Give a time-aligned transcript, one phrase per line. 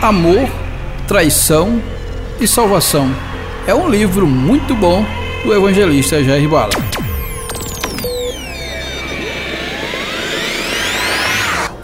[0.00, 0.48] Amor,
[1.08, 1.82] Traição
[2.40, 3.10] e Salvação.
[3.66, 5.04] É um livro muito bom
[5.44, 6.70] do evangelista Jair Bala.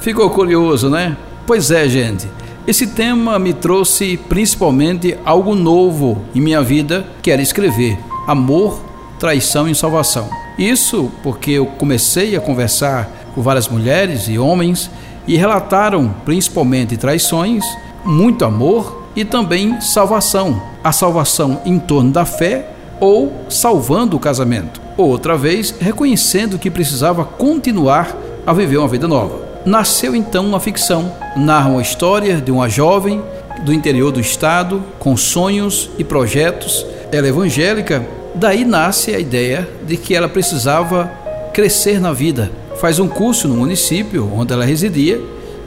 [0.01, 1.17] Ficou curioso, né?
[1.45, 2.29] Pois é, gente.
[2.69, 8.81] Esse tema me trouxe principalmente algo novo em minha vida, que era escrever amor,
[9.19, 10.31] traição e salvação.
[10.57, 14.89] Isso porque eu comecei a conversar com várias mulheres e homens
[15.27, 17.65] e relataram principalmente traições,
[18.05, 20.61] muito amor e também salvação.
[20.83, 22.71] A salvação em torno da fé
[23.01, 24.81] ou salvando o casamento.
[24.97, 28.17] Outra vez, reconhecendo que precisava continuar
[28.47, 29.43] a viver uma vida nova.
[29.65, 31.13] Nasceu então uma ficção.
[31.37, 33.23] Narra uma história de uma jovem
[33.65, 36.87] do interior do estado com sonhos e projetos.
[37.11, 41.11] Ela é evangélica, daí nasce a ideia de que ela precisava
[41.53, 42.51] crescer na vida.
[42.81, 45.21] Faz um curso no município onde ela residia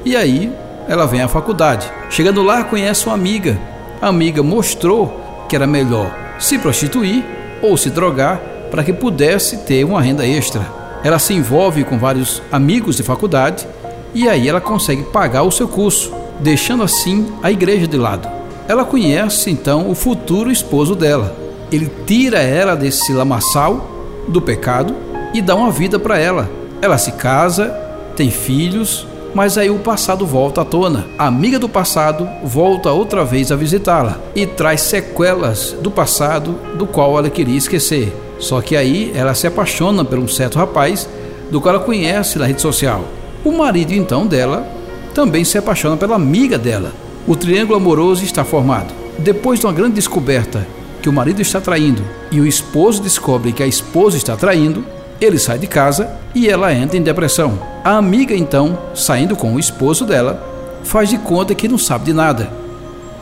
[0.05, 0.51] e aí
[0.87, 1.91] ela vem à faculdade.
[2.09, 3.59] Chegando lá, conhece uma amiga.
[4.01, 7.23] A amiga mostrou que era melhor se prostituir
[7.61, 10.65] ou se drogar para que pudesse ter uma renda extra.
[11.03, 13.67] Ela se envolve com vários amigos de faculdade
[14.13, 18.27] e aí ela consegue pagar o seu curso, deixando assim a igreja de lado.
[18.67, 21.35] Ela conhece então o futuro esposo dela.
[21.71, 23.89] Ele tira ela desse lamaçal
[24.27, 24.95] do pecado
[25.33, 26.49] e dá uma vida para ela.
[26.81, 27.69] Ela se casa,
[28.15, 31.05] tem filhos, mas aí o passado volta à tona.
[31.17, 36.85] A amiga do passado volta outra vez a visitá-la e traz sequelas do passado do
[36.85, 38.15] qual ela queria esquecer.
[38.39, 41.07] Só que aí ela se apaixona por um certo rapaz
[41.49, 43.03] do qual ela conhece na rede social.
[43.43, 44.67] O marido então dela
[45.13, 46.91] também se apaixona pela amiga dela.
[47.27, 48.93] O triângulo amoroso está formado.
[49.17, 50.67] Depois de uma grande descoberta
[51.01, 54.83] que o marido está traindo e o esposo descobre que a esposa está traindo,
[55.19, 57.59] ele sai de casa e ela entra em depressão.
[57.83, 60.41] A amiga, então, saindo com o esposo dela,
[60.83, 62.49] faz de conta que não sabe de nada.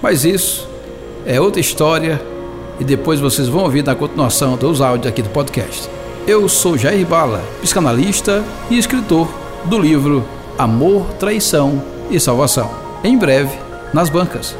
[0.01, 0.67] Mas isso
[1.25, 2.21] é outra história
[2.79, 5.89] e depois vocês vão ouvir na continuação dos áudios aqui do podcast.
[6.27, 9.28] Eu sou Jair Bala, psicanalista e escritor
[9.66, 10.25] do livro
[10.57, 12.69] Amor, Traição e Salvação.
[13.03, 13.57] Em breve,
[13.94, 14.55] nas bancas.